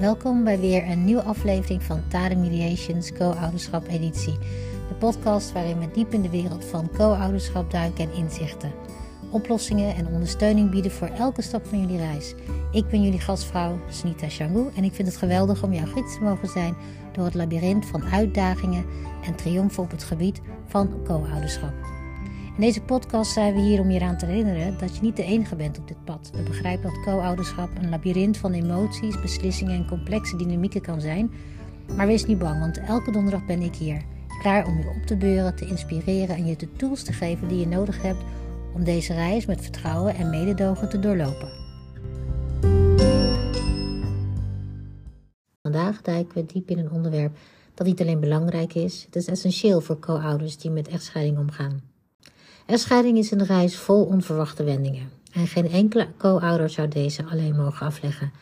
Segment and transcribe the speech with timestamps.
[0.00, 4.38] Welkom bij weer een nieuwe aflevering van Tade Mediations Co-ouderschap editie.
[4.88, 8.72] De podcast waarin we diep in de wereld van co-ouderschap duiken en inzichten.
[9.30, 12.34] Oplossingen en ondersteuning bieden voor elke stap van jullie reis.
[12.72, 16.22] Ik ben jullie gastvrouw Snita Shangu en ik vind het geweldig om jouw gids te
[16.22, 16.74] mogen zijn
[17.12, 18.84] door het labyrint van uitdagingen
[19.24, 21.99] en triomfen op het gebied van co-ouderschap.
[22.60, 25.22] In deze podcast zijn we hier om je eraan te herinneren dat je niet de
[25.22, 26.30] enige bent op dit pad.
[26.34, 31.30] We begrijpen dat co-ouderschap een labyrint van emoties, beslissingen en complexe dynamieken kan zijn.
[31.96, 34.04] Maar wees niet bang, want elke donderdag ben ik hier.
[34.40, 37.58] Klaar om je op te beuren, te inspireren en je de tools te geven die
[37.58, 38.22] je nodig hebt
[38.74, 41.48] om deze reis met vertrouwen en mededogen te doorlopen.
[45.62, 47.38] Vandaag duiken we diep in een onderwerp
[47.74, 51.89] dat niet alleen belangrijk is, het is essentieel voor co-ouders die met echtscheiding omgaan.
[52.66, 57.86] Echtscheiding is een reis vol onverwachte wendingen en geen enkele co-ouder zou deze alleen mogen
[57.86, 58.32] afleggen.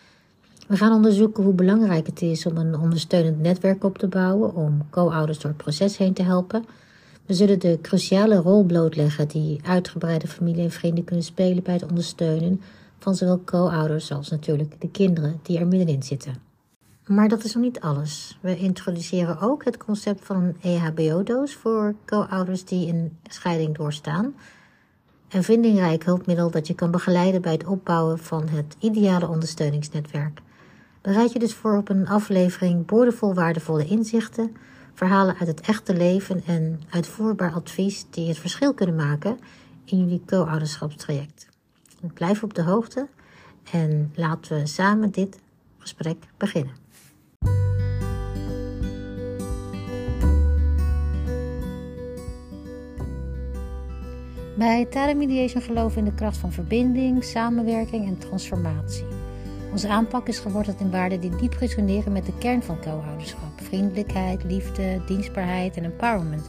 [0.68, 4.86] We gaan onderzoeken hoe belangrijk het is om een ondersteunend netwerk op te bouwen om
[4.90, 6.64] co-ouders door het proces heen te helpen.
[7.26, 11.86] We zullen de cruciale rol blootleggen die uitgebreide familie en vrienden kunnen spelen bij het
[11.88, 12.60] ondersteunen
[12.98, 16.47] van zowel co-ouders als natuurlijk de kinderen die er middenin zitten.
[17.08, 18.38] Maar dat is nog niet alles.
[18.40, 24.34] We introduceren ook het concept van een EHBO-doos voor co-ouders die een scheiding doorstaan.
[25.28, 30.40] Een vindingrijk hulpmiddel dat je kan begeleiden bij het opbouwen van het ideale ondersteuningsnetwerk.
[31.00, 34.56] Bereid je dus voor op een aflevering boordevol waardevolle inzichten,
[34.94, 39.38] verhalen uit het echte leven en uitvoerbaar advies die het verschil kunnen maken
[39.84, 41.48] in jullie co-ouderschapstraject.
[42.14, 43.06] Blijf op de hoogte
[43.72, 45.38] en laten we samen dit
[45.78, 46.87] gesprek beginnen.
[54.58, 59.04] Bij Tara Mediation geloven we in de kracht van verbinding, samenwerking en transformatie.
[59.72, 64.44] Onze aanpak is geworteld in waarden die diep resoneren met de kern van co-ouderschap: vriendelijkheid,
[64.44, 66.48] liefde, dienstbaarheid en empowerment.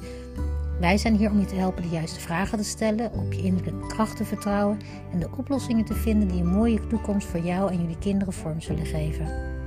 [0.79, 3.87] Wij zijn hier om je te helpen de juiste vragen te stellen, op je innerlijke
[3.87, 4.79] kracht te vertrouwen
[5.11, 8.61] en de oplossingen te vinden die een mooie toekomst voor jou en jullie kinderen vorm
[8.61, 9.57] zullen geven.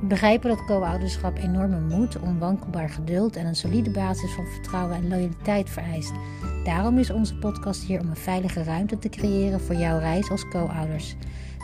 [0.00, 5.08] We begrijpen dat co-ouderschap enorme moed, onwankelbaar geduld en een solide basis van vertrouwen en
[5.08, 6.12] loyaliteit vereist.
[6.64, 10.48] Daarom is onze podcast hier om een veilige ruimte te creëren voor jouw reis als
[10.48, 11.16] co-ouders.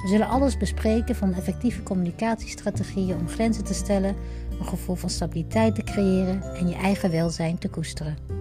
[0.02, 4.16] We zullen alles bespreken van effectieve communicatiestrategieën om grenzen te stellen,
[4.58, 8.35] een gevoel van stabiliteit te creëren en je eigen welzijn te koesteren.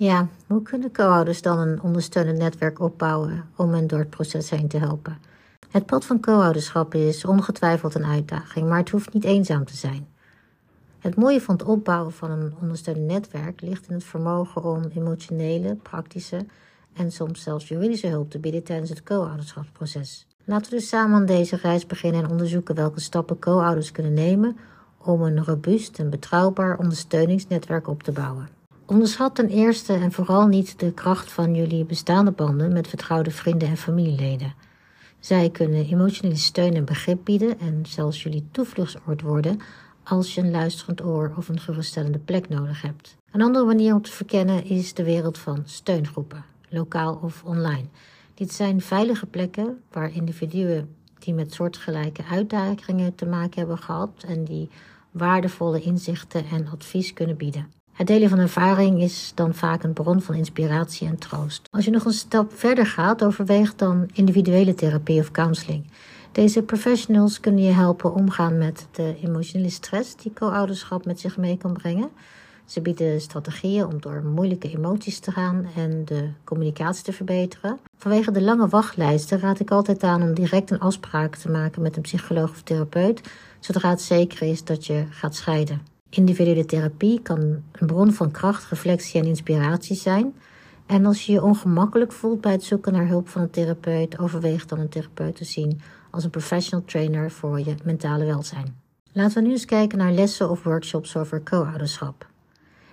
[0.00, 4.68] Ja, hoe kunnen co-ouders dan een ondersteunend netwerk opbouwen om hen door het proces heen
[4.68, 5.18] te helpen?
[5.70, 10.08] Het pad van co-ouderschap is ongetwijfeld een uitdaging, maar het hoeft niet eenzaam te zijn.
[10.98, 15.74] Het mooie van het opbouwen van een ondersteunend netwerk ligt in het vermogen om emotionele,
[15.74, 16.46] praktische
[16.92, 20.26] en soms zelfs juridische hulp te bieden tijdens het co-ouderschapsproces.
[20.44, 24.56] Laten we dus samen aan deze reis beginnen en onderzoeken welke stappen co-ouders kunnen nemen
[24.98, 28.57] om een robuust en betrouwbaar ondersteuningsnetwerk op te bouwen.
[28.90, 33.68] Onderschat ten eerste en vooral niet de kracht van jullie bestaande banden met vertrouwde vrienden
[33.68, 34.54] en familieleden.
[35.18, 39.60] Zij kunnen emotionele steun en begrip bieden en zelfs jullie toevluchtsoord worden
[40.04, 43.16] als je een luisterend oor of een geruststellende plek nodig hebt.
[43.30, 47.86] Een andere manier om te verkennen is de wereld van steungroepen, lokaal of online.
[48.34, 54.44] Dit zijn veilige plekken waar individuen die met soortgelijke uitdagingen te maken hebben gehad en
[54.44, 54.68] die
[55.10, 57.77] waardevolle inzichten en advies kunnen bieden.
[57.98, 61.68] Het delen van ervaring is dan vaak een bron van inspiratie en troost.
[61.70, 65.84] Als je nog een stap verder gaat, overweeg dan individuele therapie of counseling.
[66.32, 71.56] Deze professionals kunnen je helpen omgaan met de emotionele stress die co-ouderschap met zich mee
[71.56, 72.10] kan brengen.
[72.64, 77.78] Ze bieden strategieën om door moeilijke emoties te gaan en de communicatie te verbeteren.
[77.96, 81.96] Vanwege de lange wachtlijsten raad ik altijd aan om direct een afspraak te maken met
[81.96, 83.20] een psycholoog of therapeut,
[83.60, 85.97] zodra het zeker is dat je gaat scheiden.
[86.10, 87.40] Individuele therapie kan
[87.72, 90.34] een bron van kracht, reflectie en inspiratie zijn.
[90.86, 94.66] En als je je ongemakkelijk voelt bij het zoeken naar hulp van een therapeut, overweeg
[94.66, 98.76] dan een therapeut te zien als een professional trainer voor je mentale welzijn.
[99.12, 102.26] Laten we nu eens kijken naar lessen of workshops over co-ouderschap.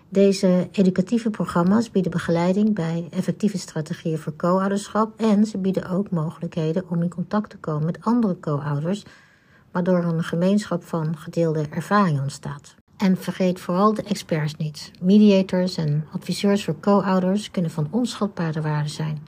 [0.09, 6.89] Deze educatieve programma's bieden begeleiding bij effectieve strategieën voor co-ouderschap en ze bieden ook mogelijkheden
[6.89, 9.03] om in contact te komen met andere co-ouders,
[9.71, 12.75] waardoor een gemeenschap van gedeelde ervaringen ontstaat.
[12.97, 14.91] En vergeet vooral de experts niet.
[15.01, 19.27] Mediators en adviseurs voor co-ouders kunnen van onschatbare waarde zijn.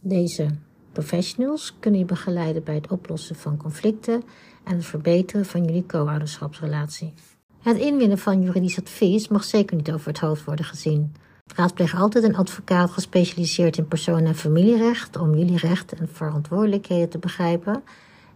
[0.00, 0.48] Deze
[0.92, 4.22] professionals kunnen je begeleiden bij het oplossen van conflicten
[4.64, 7.14] en het verbeteren van jullie co-ouderschapsrelatie.
[7.62, 11.14] Het inwinnen van juridisch advies mag zeker niet over het hoofd worden gezien.
[11.54, 17.18] Raadpleeg altijd een advocaat gespecialiseerd in persoon- en familierecht om jullie rechten en verantwoordelijkheden te
[17.18, 17.82] begrijpen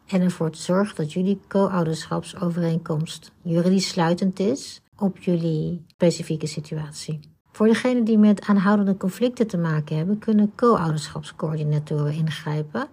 [0.07, 7.21] en ervoor te zorgen dat jullie co-ouderschapsovereenkomst juridisch sluitend is op jullie specifieke situatie.
[7.53, 12.89] Voor degenen die met aanhoudende conflicten te maken hebben, kunnen co-ouderschapscoördinatoren ingrijpen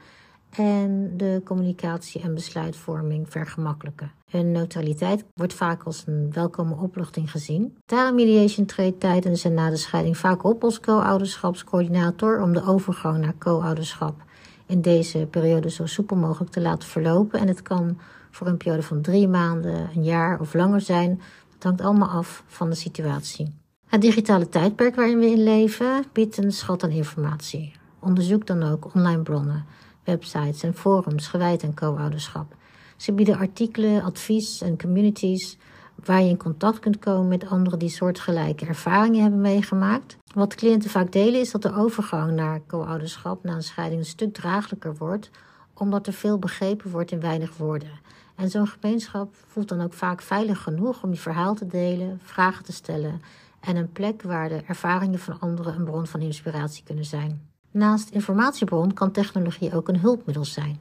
[0.49, 4.11] en de communicatie en besluitvorming vergemakkelijken.
[4.29, 7.77] Hun neutraliteit wordt vaak als een welkome opluchting gezien.
[8.13, 13.37] mediation treedt tijdens en na de scheiding vaak op als co-ouderschapscoördinator om de overgang naar
[13.37, 14.23] co-ouderschap
[14.69, 17.39] in deze periode zo soepel mogelijk te laten verlopen.
[17.39, 17.99] En het kan
[18.31, 21.21] voor een periode van drie maanden, een jaar of langer zijn.
[21.53, 23.53] Het hangt allemaal af van de situatie.
[23.87, 27.71] Het digitale tijdperk waarin we in leven biedt een schat aan informatie.
[27.99, 29.65] Onderzoek dan ook online bronnen
[30.03, 32.55] websites en forums gewijd aan co-ouderschap.
[32.97, 35.57] Ze bieden artikelen, advies en communities
[36.03, 40.17] waar je in contact kunt komen met anderen die soortgelijke ervaringen hebben meegemaakt.
[40.33, 44.33] Wat cliënten vaak delen is dat de overgang naar co-ouderschap na een scheiding een stuk
[44.33, 45.29] draaglijker wordt,
[45.73, 47.99] omdat er veel begrepen wordt in weinig woorden.
[48.35, 52.63] En zo'n gemeenschap voelt dan ook vaak veilig genoeg om je verhaal te delen, vragen
[52.63, 53.21] te stellen
[53.59, 57.47] en een plek waar de ervaringen van anderen een bron van inspiratie kunnen zijn.
[57.71, 60.79] Naast informatiebron kan technologie ook een hulpmiddel zijn.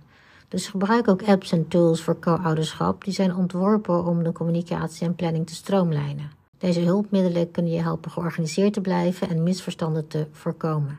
[0.49, 5.15] Dus gebruik ook apps en tools voor co-ouderschap die zijn ontworpen om de communicatie en
[5.15, 6.31] planning te stroomlijnen.
[6.59, 10.99] Deze hulpmiddelen kunnen je helpen georganiseerd te blijven en misverstanden te voorkomen.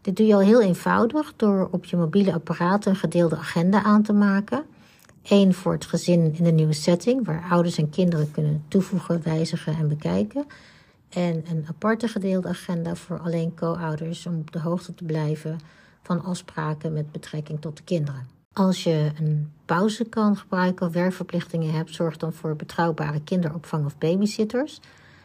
[0.00, 4.02] Dit doe je al heel eenvoudig door op je mobiele apparaat een gedeelde agenda aan
[4.02, 4.64] te maken.
[5.22, 9.76] Eén voor het gezin in de nieuwe setting, waar ouders en kinderen kunnen toevoegen, wijzigen
[9.76, 10.46] en bekijken
[11.10, 15.58] en een aparte gedeelde agenda voor alleen co-ouders om op de hoogte te blijven
[16.02, 18.39] van afspraken met betrekking tot de kinderen.
[18.52, 23.98] Als je een pauze kan gebruiken of werkverplichtingen hebt, zorg dan voor betrouwbare kinderopvang of
[23.98, 24.80] babysitters.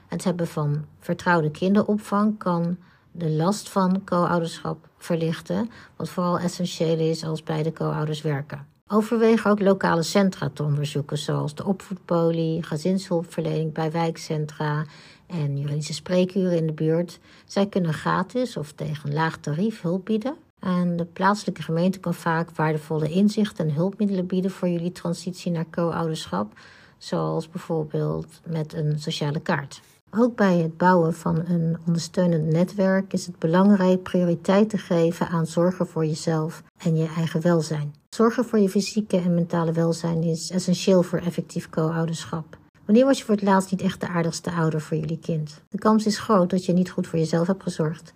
[0.07, 2.77] Het hebben van vertrouwde kinderopvang kan
[3.11, 8.67] de last van co-ouderschap verlichten, wat vooral essentieel is als beide co-ouders werken.
[8.87, 14.85] Overweeg ook lokale centra te onderzoeken, zoals de opvoedpolie, gezinshulpverlening bij wijkcentra
[15.27, 17.19] en juridische spreekuren in de buurt.
[17.45, 20.35] Zij kunnen gratis of tegen laag tarief hulp bieden.
[20.59, 25.69] En de plaatselijke gemeente kan vaak waardevolle inzichten en hulpmiddelen bieden voor jullie transitie naar
[25.69, 26.59] co-ouderschap,
[26.97, 29.81] zoals bijvoorbeeld met een sociale kaart.
[30.17, 35.45] Ook bij het bouwen van een ondersteunend netwerk is het belangrijk prioriteit te geven aan
[35.45, 37.93] zorgen voor jezelf en je eigen welzijn.
[38.09, 42.57] Zorgen voor je fysieke en mentale welzijn is essentieel voor effectief co-ouderschap.
[42.85, 45.61] Wanneer was je voor het laatst niet echt de aardigste ouder voor jullie kind?
[45.69, 48.13] De kans is groot dat je niet goed voor jezelf hebt gezorgd.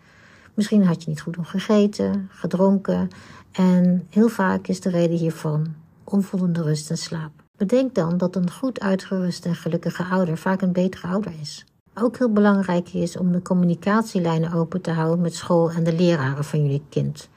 [0.59, 3.09] Misschien had je niet goed gegeten, gedronken
[3.51, 7.31] en heel vaak is de reden hiervan onvoldoende rust en slaap.
[7.57, 11.65] Bedenk dan dat een goed uitgeruste en gelukkige ouder vaak een betere ouder is.
[11.93, 16.43] Ook heel belangrijk is om de communicatielijnen open te houden met school en de leraren
[16.43, 17.29] van jullie kind.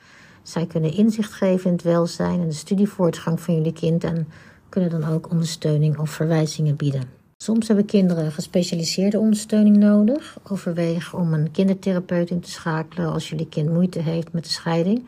[0.42, 4.28] Zij kunnen inzicht geven in het welzijn en de studievoortgang van jullie kind en
[4.68, 7.21] kunnen dan ook ondersteuning of verwijzingen bieden.
[7.42, 10.38] Soms hebben kinderen gespecialiseerde ondersteuning nodig.
[10.48, 15.06] Overweeg om een kindertherapeut in te schakelen als jullie kind moeite heeft met de scheiding.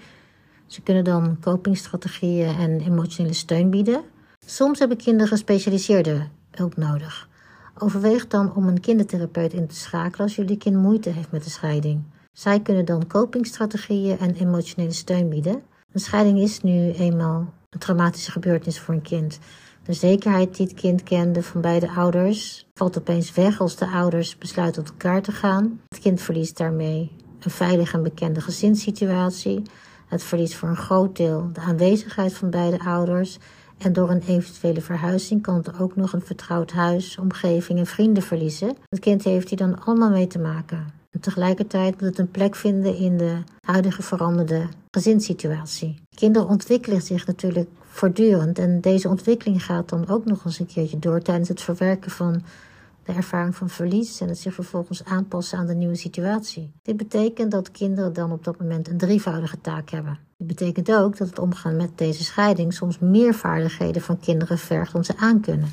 [0.67, 4.03] Ze kunnen dan copingstrategieën en emotionele steun bieden.
[4.47, 7.29] Soms hebben kinderen gespecialiseerde hulp nodig.
[7.79, 11.51] Overweeg dan om een kindertherapeut in te schakelen als jullie kind moeite heeft met de
[11.51, 12.03] scheiding.
[12.33, 15.63] Zij kunnen dan copingstrategieën en emotionele steun bieden.
[15.93, 19.39] Een scheiding is nu eenmaal een traumatische gebeurtenis voor een kind.
[19.85, 24.39] De zekerheid die het kind kende van beide ouders valt opeens weg als de ouders
[24.39, 25.81] besluiten tot elkaar te gaan.
[25.89, 29.63] Het kind verliest daarmee een veilige en bekende gezinssituatie.
[30.07, 33.39] Het verliest voor een groot deel de aanwezigheid van beide ouders.
[33.79, 38.23] En door een eventuele verhuizing kan het ook nog een vertrouwd huis, omgeving en vrienden
[38.23, 38.77] verliezen.
[38.89, 40.87] Het kind heeft hier dan allemaal mee te maken.
[41.11, 46.04] En tegelijkertijd moet het een plek vinden in de huidige veranderde gezinssituatie.
[46.15, 50.99] Kinderen ontwikkelen zich natuurlijk voortdurend en deze ontwikkeling gaat dan ook nog eens een keertje
[50.99, 52.43] door tijdens het verwerken van
[53.05, 56.73] de ervaring van verlies en het zich vervolgens aanpassen aan de nieuwe situatie.
[56.83, 60.19] Dit betekent dat kinderen dan op dat moment een drievoudige taak hebben.
[60.39, 64.93] Dit betekent ook dat het omgaan met deze scheiding soms meer vaardigheden van kinderen vergt
[64.93, 65.69] dan ze aankunnen.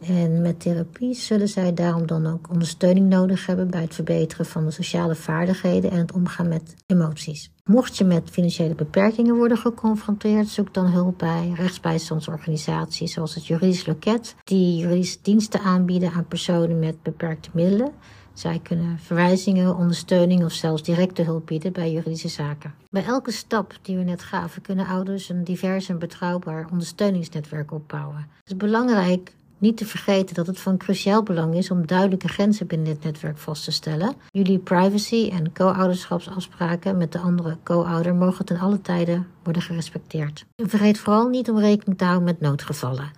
[0.00, 4.64] En met therapie zullen zij daarom dan ook ondersteuning nodig hebben bij het verbeteren van
[4.64, 7.50] de sociale vaardigheden en het omgaan met emoties.
[7.64, 13.86] Mocht je met financiële beperkingen worden geconfronteerd, zoek dan hulp bij rechtsbijstandsorganisaties zoals het Juridisch
[13.86, 17.92] Loket, die juridische diensten aanbieden aan personen met beperkte middelen.
[18.32, 22.74] Zij kunnen verwijzingen, ondersteuning of zelfs directe hulp bieden bij juridische zaken.
[22.90, 28.16] Bij elke stap die we net gaven, kunnen ouders een divers en betrouwbaar ondersteuningsnetwerk opbouwen.
[28.16, 32.66] Het is belangrijk Niet te vergeten dat het van cruciaal belang is om duidelijke grenzen
[32.66, 34.14] binnen dit netwerk vast te stellen.
[34.30, 40.46] Jullie privacy en co-ouderschapsafspraken met de andere co-ouder mogen ten alle tijden worden gerespecteerd.
[40.56, 43.10] En vergeet vooral niet om rekening te houden met noodgevallen.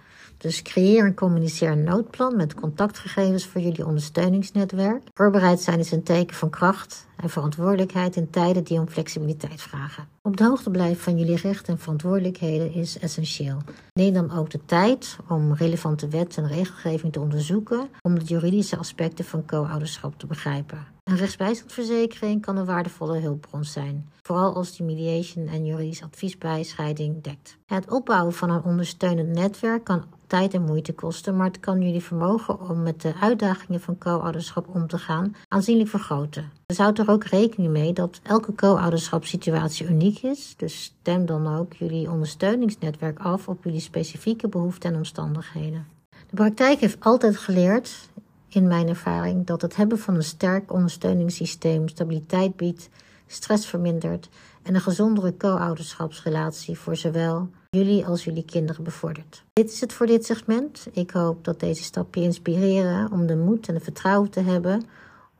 [0.42, 5.02] Dus creëer en communiceer een noodplan met contactgegevens voor jullie ondersteuningsnetwerk.
[5.14, 10.08] Voorbereid zijn is een teken van kracht en verantwoordelijkheid in tijden die om flexibiliteit vragen.
[10.22, 13.56] Op de hoogte blijven van jullie rechten en verantwoordelijkheden is essentieel.
[13.92, 18.76] Neem dan ook de tijd om relevante wet en regelgeving te onderzoeken om de juridische
[18.76, 20.86] aspecten van co-ouderschap te begrijpen.
[21.04, 26.62] Een rechtsbijstandverzekering kan een waardevolle hulpbron zijn, vooral als die mediation en juridisch advies bij
[26.62, 27.56] scheiding dekt.
[27.66, 32.02] Het opbouwen van een ondersteunend netwerk kan tijd en moeite kosten, maar het kan jullie
[32.02, 36.50] vermogen om met de uitdagingen van co-ouderschap om te gaan aanzienlijk vergroten.
[36.66, 41.72] Er houdt er ook rekening mee dat elke co-ouderschapssituatie uniek is, dus stem dan ook
[41.72, 45.86] jullie ondersteuningsnetwerk af op jullie specifieke behoeften en omstandigheden.
[46.10, 48.10] De praktijk heeft altijd geleerd,
[48.54, 52.88] in mijn ervaring, dat het hebben van een sterk ondersteuningssysteem stabiliteit biedt,
[53.26, 54.28] stress vermindert
[54.62, 59.44] en een gezondere co-ouderschapsrelatie voor zowel jullie als jullie kinderen bevordert.
[59.52, 60.86] Dit is het voor dit segment.
[60.92, 64.82] Ik hoop dat deze stappen je inspireren om de moed en het vertrouwen te hebben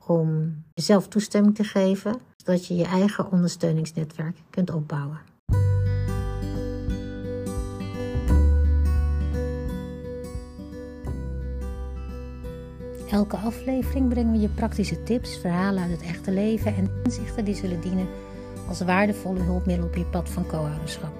[0.05, 5.19] om jezelf toestemming te geven, zodat je je eigen ondersteuningsnetwerk kunt opbouwen.
[13.13, 17.55] Elke aflevering brengen we je praktische tips, verhalen uit het echte leven en inzichten die
[17.55, 18.07] zullen dienen
[18.67, 21.13] als waardevolle hulpmiddel op je pad van co-ouderschap.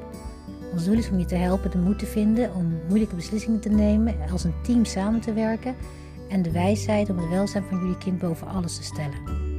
[0.72, 3.70] Ons doel is om je te helpen de moed te vinden om moeilijke beslissingen te
[3.70, 5.76] nemen, als een team samen te werken
[6.30, 9.53] en de wijsheid om het welzijn van jullie kind boven alles te stellen.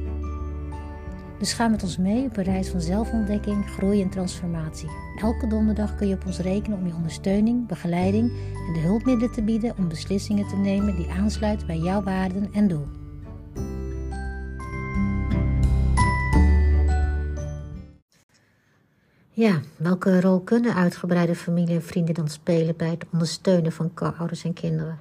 [1.39, 4.89] Dus ga met ons mee op een reis van zelfontdekking, groei en transformatie.
[5.21, 8.29] Elke donderdag kun je op ons rekenen om je ondersteuning, begeleiding
[8.67, 12.67] en de hulpmiddelen te bieden om beslissingen te nemen die aansluiten bij jouw waarden en
[12.67, 12.87] doel.
[19.31, 24.43] Ja, welke rol kunnen uitgebreide familie en vrienden dan spelen bij het ondersteunen van ouders
[24.43, 24.97] en kinderen?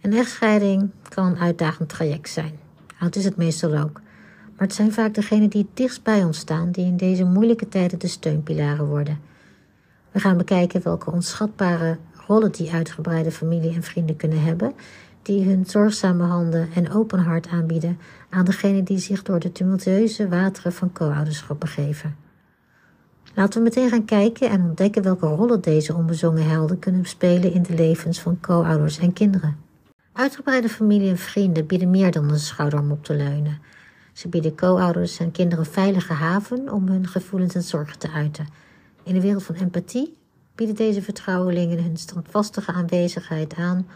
[0.00, 2.58] Een echtscheiding kan een uitdagend traject zijn.
[3.00, 4.00] Dat is het meestal ook.
[4.56, 7.68] Maar het zijn vaak degenen die het dichtst bij ons staan die in deze moeilijke
[7.68, 9.18] tijden de steunpilaren worden.
[10.10, 14.72] We gaan bekijken welke onschatbare rollen die uitgebreide familie en vrienden kunnen hebben,
[15.22, 17.98] die hun zorgzame handen en open hart aanbieden
[18.30, 22.16] aan degenen die zich door de tumultueuze wateren van co-ouderschap begeven.
[23.34, 27.62] Laten we meteen gaan kijken en ontdekken welke rollen deze onbezongen helden kunnen spelen in
[27.62, 29.56] de levens van co-ouders en kinderen.
[30.12, 33.60] Uitgebreide familie en vrienden bieden meer dan een schouder om op te leunen.
[34.16, 38.48] Ze bieden co-ouders en kinderen veilige haven om hun gevoelens en zorgen te uiten.
[39.02, 40.16] In de wereld van empathie
[40.54, 43.86] bieden deze vertrouwelingen hun standvastige aanwezigheid aan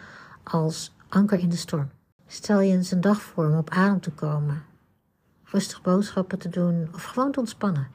[0.42, 1.90] als anker in de storm.
[2.26, 4.62] Stel je eens een dag voor om op adem te komen,
[5.44, 7.88] rustig boodschappen te doen of gewoon te ontspannen.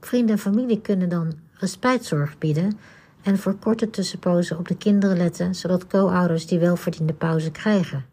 [0.00, 2.78] Vrienden en familie kunnen dan respijtzorg bieden
[3.22, 8.04] en voor korte tussenpozen op de kinderen letten, zodat co-ouders die welverdiende pauze krijgen.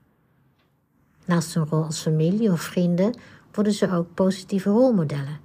[1.26, 3.16] Naast hun rol als familie of vrienden
[3.52, 5.40] worden ze ook positieve rolmodellen.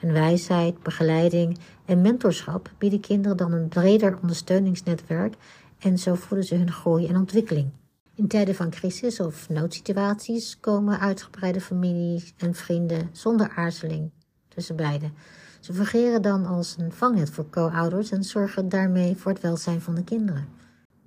[0.00, 5.34] En wijsheid, begeleiding en mentorschap bieden kinderen dan een breder ondersteuningsnetwerk
[5.78, 7.70] en zo voeden ze hun groei en ontwikkeling.
[8.14, 14.10] In tijden van crisis of noodsituaties komen uitgebreide families en vrienden zonder aarzeling
[14.48, 15.12] tussen beiden.
[15.60, 19.94] Ze fungeren dan als een vangnet voor co-ouders en zorgen daarmee voor het welzijn van
[19.94, 20.48] de kinderen.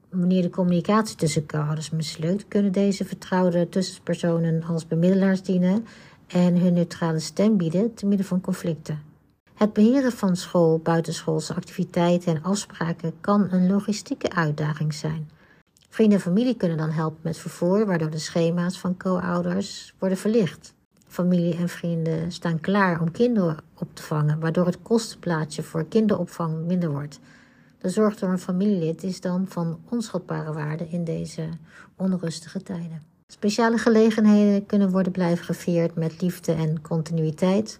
[0.09, 5.85] Wanneer de communicatie tussen co-ouders mislukt, kunnen deze vertrouwde tussenpersonen als bemiddelaars dienen
[6.27, 9.01] en hun neutrale stem bieden te midden van conflicten.
[9.53, 15.29] Het beheren van school, buitenschoolse activiteiten en afspraken kan een logistieke uitdaging zijn.
[15.89, 20.73] Vrienden en familie kunnen dan helpen met vervoer, waardoor de schema's van co-ouders worden verlicht.
[21.07, 26.65] Familie en vrienden staan klaar om kinderen op te vangen, waardoor het kostenplaatje voor kinderopvang
[26.65, 27.19] minder wordt.
[27.77, 31.50] De zorg door een familielid is dan van onschatbare waarde in deze
[31.96, 33.03] onrustige tijden.
[33.27, 37.79] Speciale gelegenheden kunnen worden blijven gevierd met liefde en continuïteit.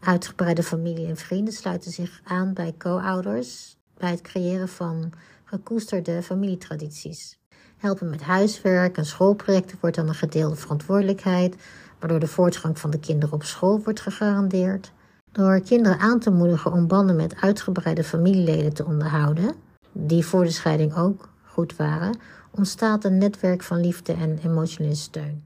[0.00, 5.12] Uitgebreide familie en vrienden sluiten zich aan bij co-ouders bij het creëren van
[5.44, 7.38] gekoesterde familietradities.
[7.76, 11.56] Helpen met huiswerk en schoolprojecten wordt dan een gedeelde verantwoordelijkheid,
[11.98, 14.92] waardoor de voortgang van de kinderen op school wordt gegarandeerd.
[15.34, 19.54] Door kinderen aan te moedigen om banden met uitgebreide familieleden te onderhouden,
[19.92, 22.18] die voor de scheiding ook goed waren,
[22.50, 25.44] ontstaat een netwerk van liefde en emotionele steun.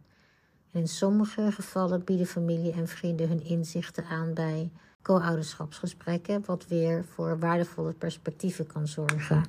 [0.73, 4.71] in sommige gevallen bieden familie en vrienden hun inzichten aan bij
[5.03, 9.43] co-ouderschapsgesprekken, wat weer voor waardevolle perspectieven kan zorgen.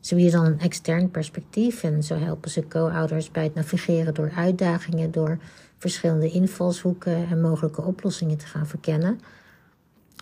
[0.00, 4.32] Ze bieden dan een extern perspectief en zo helpen ze co-ouders bij het navigeren door
[4.36, 5.38] uitdagingen, door
[5.78, 9.20] verschillende invalshoeken en mogelijke oplossingen te gaan verkennen.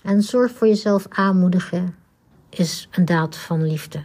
[0.02, 1.94] En zorg voor jezelf aanmoedigen
[2.48, 4.04] is een daad van liefde.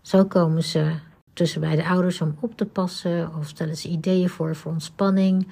[0.00, 0.94] Zo komen ze
[1.32, 5.48] tussen bij de ouders om op te passen of stellen ze ideeën voor voor ontspanning,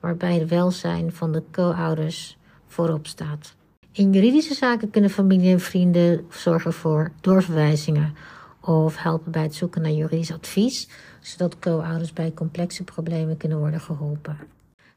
[0.00, 2.36] waarbij het welzijn van de co-ouders
[2.66, 3.54] voorop staat.
[3.92, 8.14] In juridische zaken kunnen familie en vrienden zorgen voor doorverwijzingen
[8.60, 10.88] of helpen bij het zoeken naar juridisch advies,
[11.20, 14.36] zodat co-ouders bij complexe problemen kunnen worden geholpen.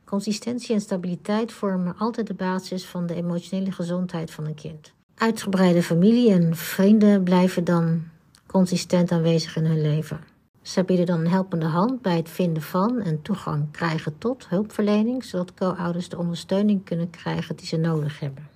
[0.05, 4.93] Consistentie en stabiliteit vormen altijd de basis van de emotionele gezondheid van een kind.
[5.15, 8.03] Uitgebreide familie en vrienden blijven dan
[8.45, 10.19] consistent aanwezig in hun leven.
[10.61, 15.23] Ze bieden dan een helpende hand bij het vinden van en toegang krijgen tot hulpverlening,
[15.23, 18.47] zodat co-ouders de ondersteuning kunnen krijgen die ze nodig hebben.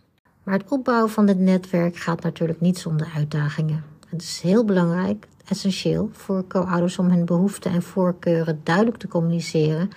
[0.44, 3.84] Maar het opbouwen van dit netwerk gaat natuurlijk niet zonder uitdagingen.
[4.08, 9.90] Het is heel belangrijk, essentieel voor co-ouders om hun behoeften en voorkeuren duidelijk te communiceren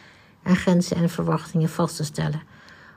[0.42, 2.42] en grenzen en verwachtingen vast te stellen.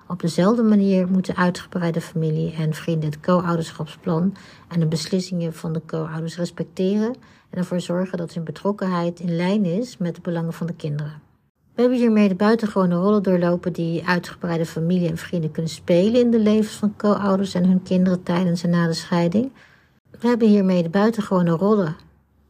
[0.08, 4.36] Op dezelfde manier moeten uitgebreide familie en vrienden het co-ouderschapsplan
[4.68, 7.16] en de beslissingen van de co-ouders respecteren
[7.50, 11.22] en ervoor zorgen dat hun betrokkenheid in lijn is met de belangen van de kinderen.
[11.75, 16.32] We hebben hiermee de buitengewone rollen doorlopen die uitgebreide familie en vrienden kunnen spelen in
[16.32, 19.52] de levens van co-ouders en hun kinderen tijdens en na de scheiding.
[20.20, 21.96] We hebben hiermee de buitengewone rollen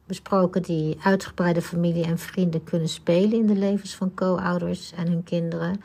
[0.06, 5.24] besproken die uitgebreide familie en vrienden kunnen spelen in de levens van co-ouders en hun
[5.24, 5.82] kinderen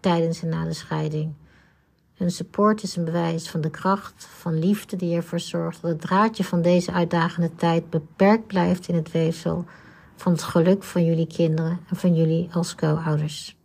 [0.00, 1.32] tijdens en na de scheiding.
[2.14, 6.00] Hun support is een bewijs van de kracht van liefde die ervoor zorgt dat het
[6.00, 9.64] draadje van deze uitdagende tijd beperkt blijft in het weefsel
[10.16, 13.56] van het geluk van jullie kinderen en van jullie als co-ouders.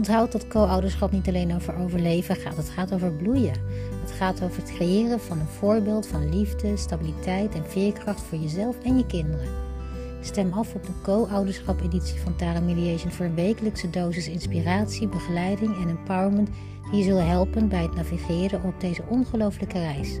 [0.00, 3.54] Onthoud dat co-ouderschap niet alleen over overleven gaat, het gaat over bloeien.
[4.00, 8.76] Het gaat over het creëren van een voorbeeld van liefde, stabiliteit en veerkracht voor jezelf
[8.84, 9.48] en je kinderen.
[10.20, 15.88] Stem af op de co-ouderschap-editie van Tara Mediation voor een wekelijkse dosis inspiratie, begeleiding en
[15.88, 16.48] empowerment
[16.90, 20.16] die je zullen helpen bij het navigeren op deze ongelooflijke reis.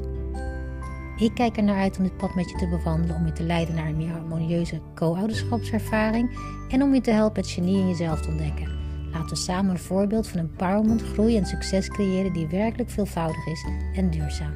[1.16, 3.42] Ik kijk er naar uit om dit pad met je te bewandelen, om je te
[3.42, 8.20] leiden naar een meer harmonieuze co-ouderschapservaring en om je te helpen het genie in jezelf
[8.20, 8.89] te ontdekken.
[9.12, 13.64] Laten we samen een voorbeeld van empowerment, groei en succes creëren die werkelijk veelvoudig is
[13.94, 14.52] en duurzaam.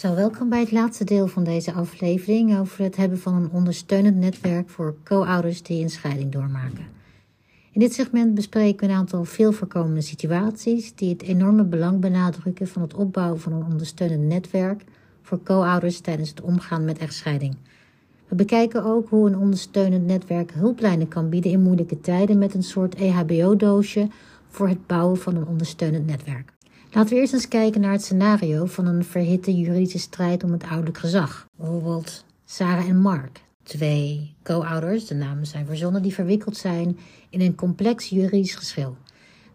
[0.00, 4.16] Zo, welkom bij het laatste deel van deze aflevering over het hebben van een ondersteunend
[4.16, 6.86] netwerk voor co-ouders die een scheiding doormaken.
[7.72, 12.68] In dit segment bespreken we een aantal veel voorkomende situaties die het enorme belang benadrukken
[12.68, 14.84] van het opbouwen van een ondersteunend netwerk
[15.22, 17.56] voor co-ouders tijdens het omgaan met echtscheiding.
[18.30, 22.62] We bekijken ook hoe een ondersteunend netwerk hulplijnen kan bieden in moeilijke tijden met een
[22.62, 24.08] soort EHBO-doosje
[24.48, 26.52] voor het bouwen van een ondersteunend netwerk.
[26.90, 30.62] Laten we eerst eens kijken naar het scenario van een verhitte juridische strijd om het
[30.62, 31.46] ouderlijk gezag.
[31.56, 36.98] Bijvoorbeeld Sarah en Mark, twee co-ouders, de namen zijn verzonnen, die verwikkeld zijn
[37.30, 38.96] in een complex juridisch geschil.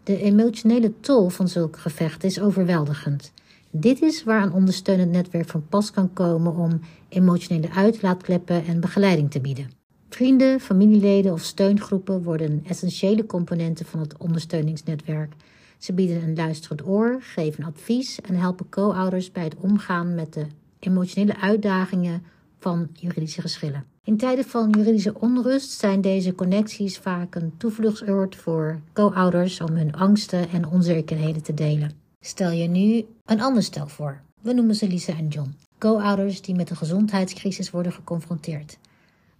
[0.02, 3.32] De emotionele tol van zulke gevechten is overweldigend.
[3.70, 9.30] Dit is waar een ondersteunend netwerk van pas kan komen om emotionele uitlaatkleppen en begeleiding
[9.30, 9.70] te bieden.
[10.08, 15.32] Vrienden, familieleden of steungroepen worden essentiële componenten van het ondersteuningsnetwerk.
[15.78, 20.46] Ze bieden een luisterend oor, geven advies en helpen co-ouders bij het omgaan met de
[20.78, 22.22] emotionele uitdagingen
[22.58, 23.84] van juridische geschillen.
[24.04, 29.94] In tijden van juridische onrust zijn deze connecties vaak een toevluchtsoord voor co-ouders om hun
[29.94, 32.05] angsten en onzekerheden te delen.
[32.26, 34.20] Stel je nu een ander stel voor.
[34.40, 35.54] We noemen ze Lisa en John.
[35.78, 38.78] Co-ouders die met een gezondheidscrisis worden geconfronteerd.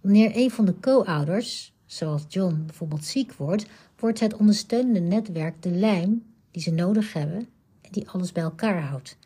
[0.01, 3.65] Wanneer een van de co-ouders, zoals John bijvoorbeeld ziek wordt,
[3.99, 7.47] wordt het ondersteunende netwerk de lijm die ze nodig hebben
[7.81, 9.17] en die alles bij elkaar houdt.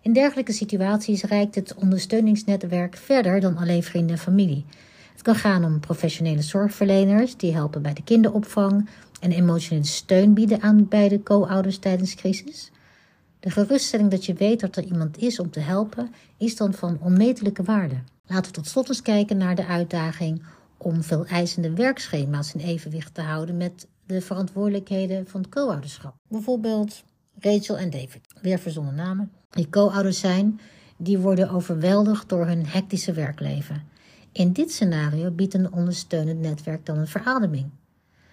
[0.00, 4.64] In dergelijke situaties reikt het ondersteuningsnetwerk verder dan alleen vrienden en familie.
[5.12, 8.88] Het kan gaan om professionele zorgverleners die helpen bij de kinderopvang
[9.20, 12.71] en emotionele steun bieden aan beide co-ouders tijdens crisis.
[13.42, 16.98] De geruststelling dat je weet dat er iemand is om te helpen, is dan van
[17.00, 18.02] onmetelijke waarde.
[18.26, 20.42] Laten we tot slot eens kijken naar de uitdaging
[20.76, 26.14] om veel eisende werkschema's in evenwicht te houden met de verantwoordelijkheden van het co-ouderschap.
[26.28, 27.02] Bijvoorbeeld
[27.38, 30.60] Rachel en David, weer verzonnen namen, die co-ouders zijn,
[30.96, 33.82] die worden overweldigd door hun hectische werkleven.
[34.32, 37.70] In dit scenario biedt een ondersteunend netwerk dan een verademing.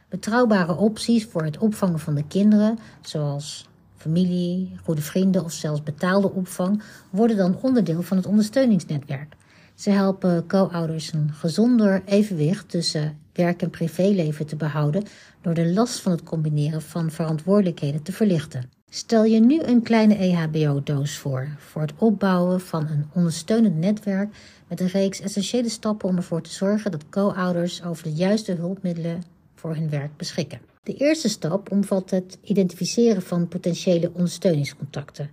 [0.10, 6.32] Betrouwbare opties voor het opvangen van de kinderen, zoals familie, goede vrienden of zelfs betaalde
[6.32, 9.36] opvang worden dan onderdeel van het ondersteuningsnetwerk.
[9.76, 15.04] Ze helpen co-ouders een gezonder evenwicht tussen werk- en privéleven te behouden
[15.42, 18.70] door de last van het combineren van verantwoordelijkheden te verlichten.
[18.90, 24.36] Stel je nu een kleine EHBO-doos voor, voor het opbouwen van een ondersteunend netwerk
[24.68, 29.24] met een reeks essentiële stappen om ervoor te zorgen dat co-ouders over de juiste hulpmiddelen
[29.56, 30.69] voor hun werk beschikken.
[30.90, 35.30] De eerste stap omvat het identificeren van potentiële ondersteuningscontacten.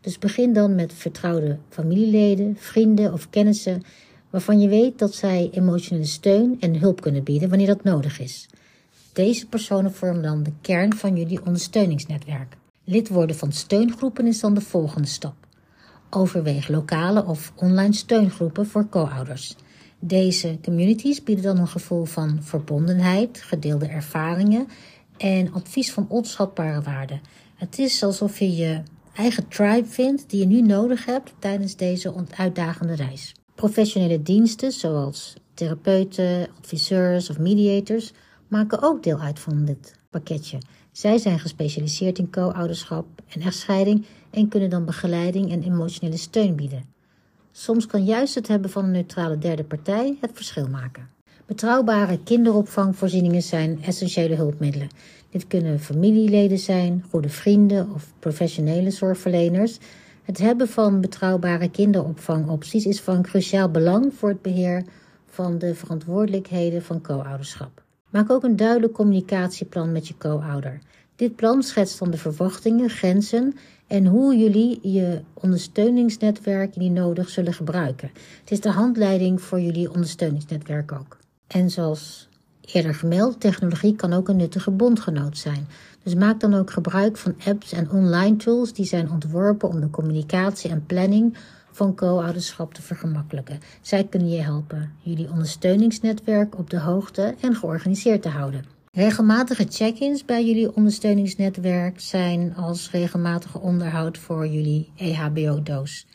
[0.00, 3.82] Dus begin dan met vertrouwde familieleden, vrienden of kennissen
[4.30, 8.48] waarvan je weet dat zij emotionele steun en hulp kunnen bieden wanneer dat nodig is.
[9.12, 12.56] Deze personen vormen dan de kern van jullie ondersteuningsnetwerk.
[12.84, 15.34] Lid worden van steungroepen is dan de volgende stap.
[16.10, 19.56] Overweeg lokale of online steungroepen voor co-ouders.
[19.98, 24.66] Deze communities bieden dan een gevoel van verbondenheid, gedeelde ervaringen
[25.16, 27.20] en advies van onschatbare waarde.
[27.54, 28.82] Het is alsof je je
[29.14, 33.34] eigen tribe vindt die je nu nodig hebt tijdens deze uitdagende reis.
[33.54, 38.12] Professionele diensten zoals therapeuten, adviseurs of mediators
[38.48, 40.58] maken ook deel uit van dit pakketje.
[40.92, 46.84] Zij zijn gespecialiseerd in co-ouderschap en echtscheiding en kunnen dan begeleiding en emotionele steun bieden.
[47.52, 51.15] Soms kan juist het hebben van een neutrale derde partij het verschil maken.
[51.46, 54.88] Betrouwbare kinderopvangvoorzieningen zijn essentiële hulpmiddelen.
[55.30, 59.78] Dit kunnen familieleden zijn, goede vrienden of professionele zorgverleners.
[60.22, 64.84] Het hebben van betrouwbare kinderopvangopties is van cruciaal belang voor het beheer
[65.26, 67.82] van de verantwoordelijkheden van co-ouderschap.
[68.10, 70.78] Maak ook een duidelijk communicatieplan met je co-ouder.
[71.16, 73.54] Dit plan schetst dan de verwachtingen, grenzen
[73.86, 78.10] en hoe jullie je ondersteuningsnetwerk die nodig zullen gebruiken.
[78.40, 81.16] Het is de handleiding voor jullie ondersteuningsnetwerk ook.
[81.46, 82.28] En zoals
[82.60, 85.66] eerder gemeld, technologie kan ook een nuttige bondgenoot zijn.
[86.02, 89.90] Dus maak dan ook gebruik van apps en online tools die zijn ontworpen om de
[89.90, 91.36] communicatie en planning
[91.72, 93.60] van co-ouderschap te vergemakkelijken.
[93.80, 98.64] Zij kunnen je helpen jullie ondersteuningsnetwerk op de hoogte en georganiseerd te houden.
[98.92, 106.06] Regelmatige check-ins bij jullie ondersteuningsnetwerk zijn als regelmatige onderhoud voor jullie EHBO-doos.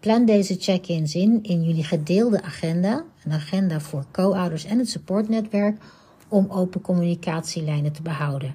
[0.00, 5.82] Plan deze check-ins in in jullie gedeelde agenda, een agenda voor co-ouders en het supportnetwerk,
[6.28, 8.54] om open communicatielijnen te behouden.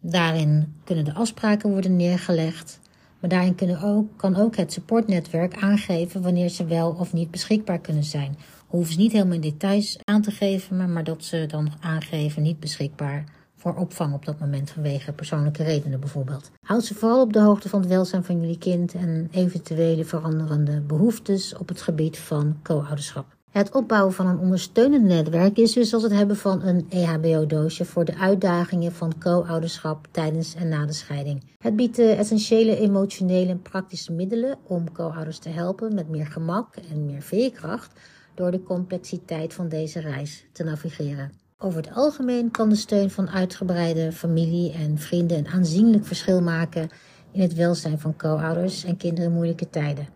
[0.00, 2.80] Daarin kunnen de afspraken worden neergelegd,
[3.20, 7.78] maar daarin kunnen ook, kan ook het supportnetwerk aangeven wanneer ze wel of niet beschikbaar
[7.78, 8.36] kunnen zijn.
[8.66, 12.60] Hoeven ze niet helemaal in details aan te geven, maar dat ze dan aangeven niet
[12.60, 13.24] beschikbaar
[13.62, 16.50] voor opvang op dat moment vanwege persoonlijke redenen bijvoorbeeld.
[16.60, 20.80] Houd ze vooral op de hoogte van het welzijn van jullie kind en eventuele veranderende
[20.80, 23.26] behoeftes op het gebied van co-ouderschap.
[23.50, 28.04] Het opbouwen van een ondersteunend netwerk is dus als het hebben van een EHBO-doosje voor
[28.04, 31.44] de uitdagingen van co-ouderschap tijdens en na de scheiding.
[31.58, 36.76] Het biedt de essentiële emotionele en praktische middelen om co-ouders te helpen met meer gemak
[36.90, 38.00] en meer veerkracht
[38.34, 41.41] door de complexiteit van deze reis te navigeren.
[41.64, 46.88] Over het algemeen kan de steun van uitgebreide familie en vrienden een aanzienlijk verschil maken
[47.32, 50.08] in het welzijn van co-ouders en kinderen in moeilijke tijden.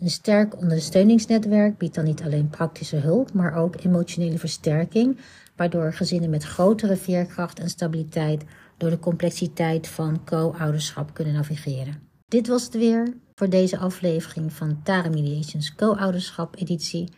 [0.00, 5.18] Een sterk ondersteuningsnetwerk biedt dan niet alleen praktische hulp, maar ook emotionele versterking,
[5.56, 8.44] waardoor gezinnen met grotere veerkracht en stabiliteit
[8.76, 12.02] door de complexiteit van co-ouderschap kunnen navigeren.
[12.28, 17.08] Dit was het weer voor deze aflevering van Tara Mediations Co-ouderschap editie.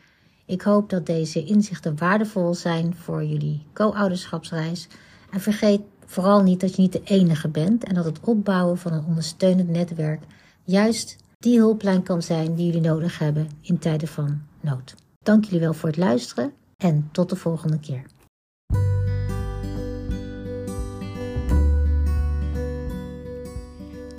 [0.46, 4.88] Ik hoop dat deze inzichten waardevol zijn voor jullie co-ouderschapsreis.
[5.30, 8.92] En vergeet vooral niet dat je niet de enige bent en dat het opbouwen van
[8.92, 10.22] een ondersteunend netwerk
[10.64, 14.94] juist die hulplijn kan zijn die jullie nodig hebben in tijden van nood.
[15.22, 18.02] Dank jullie wel voor het luisteren en tot de volgende keer.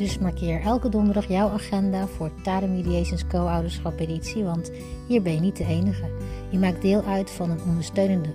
[0.03, 4.71] Dus markeer elke donderdag jouw agenda voor Tade Mediations Co-ouderschap editie, want
[5.07, 6.09] hier ben je niet de enige.
[6.49, 8.29] Je maakt deel uit van een ondersteunende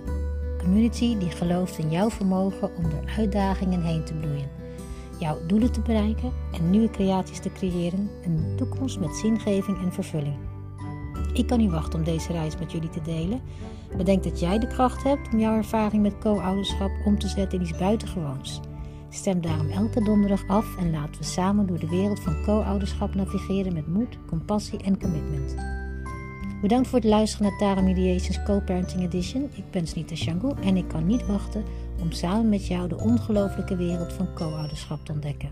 [0.57, 4.49] community die gelooft in jouw vermogen om door uitdagingen heen te bloeien.
[5.19, 10.37] Jouw doelen te bereiken en nieuwe creaties te creëren, een toekomst met zingeving en vervulling.
[11.33, 13.41] Ik kan niet wachten om deze reis met jullie te delen.
[13.97, 17.65] Bedenk dat jij de kracht hebt om jouw ervaring met co-ouderschap om te zetten in
[17.65, 18.61] iets buitengewoons.
[19.09, 23.73] Stem daarom elke donderdag af en laten we samen door de wereld van co-ouderschap navigeren
[23.73, 25.55] met moed, compassie en commitment.
[26.61, 29.49] Bedankt voor het luisteren naar Tara Mediations Co-Parenting Edition.
[29.53, 31.63] Ik ben Snita Shangu en ik kan niet wachten
[32.01, 35.49] om samen met jou de ongelooflijke wereld van co-ouderschap te ontdekken.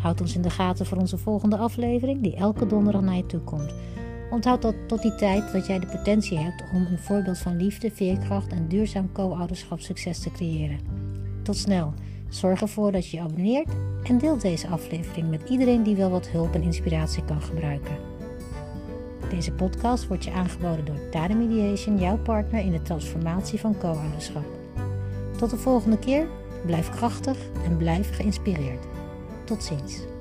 [0.00, 3.40] Houd ons in de gaten voor onze volgende aflevering, die elke donderdag naar je toe
[3.40, 3.74] komt.
[4.30, 7.90] Onthoud dat tot die tijd dat jij de potentie hebt om een voorbeeld van liefde,
[7.90, 10.80] veerkracht en duurzaam co-ouderschap succes te creëren.
[11.42, 11.94] Tot snel.
[12.28, 13.68] Zorg ervoor dat je je abonneert
[14.02, 17.96] en deel deze aflevering met iedereen die wel wat hulp en inspiratie kan gebruiken.
[19.30, 24.44] Deze podcast wordt je aangeboden door Tade Mediation, jouw partner in de transformatie van co-ouderschap.
[25.36, 26.26] Tot de volgende keer,
[26.66, 28.86] blijf krachtig en blijf geïnspireerd.
[29.44, 30.17] Tot ziens.